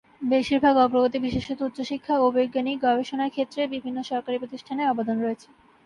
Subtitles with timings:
[0.31, 5.47] বেশিরভাগ অগ্রগতি, বিশেষত উচ্চশিক্ষা ও বৈজ্ঞানিক গবেষণার ক্ষেত্রে বিভিন্ন সরকারি প্রতিষ্ঠানের অবদান রয়েছে।